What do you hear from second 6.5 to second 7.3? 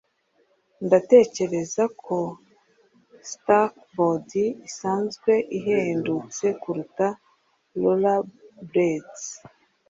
kuruta